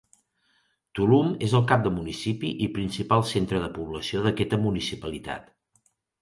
Tulum 0.99 1.27
és 1.47 1.53
el 1.59 1.65
cap 1.71 1.83
de 1.87 1.91
municipi 1.97 2.51
i 2.69 2.71
principal 2.79 3.23
centre 3.33 3.61
de 3.65 3.69
població 3.77 4.25
d'aquesta 4.25 4.61
municipalitat. 4.65 5.55